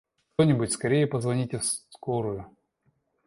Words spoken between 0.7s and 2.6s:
скорее позвоните в скорую!